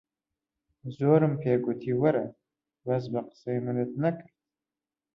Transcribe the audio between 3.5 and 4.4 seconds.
منت نەکرد.